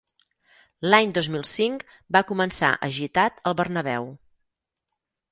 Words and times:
L'any 0.91 1.11
dos 1.17 1.27
mil 1.33 1.43
cinc 1.49 1.83
va 2.17 2.21
començar 2.31 2.69
agitat 2.87 3.37
al 3.51 3.57
Bernabéu. 3.61 4.09